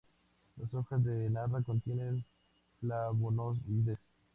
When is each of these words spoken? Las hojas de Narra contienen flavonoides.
Las 0.57 0.73
hojas 0.73 1.03
de 1.03 1.29
Narra 1.29 1.61
contienen 1.61 2.25
flavonoides. 2.79 3.99